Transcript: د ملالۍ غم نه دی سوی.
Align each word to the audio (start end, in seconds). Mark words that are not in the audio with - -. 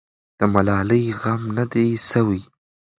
د 0.37 0.41
ملالۍ 0.53 1.03
غم 1.21 1.41
نه 1.57 1.65
دی 1.71 1.87
سوی. 2.09 2.41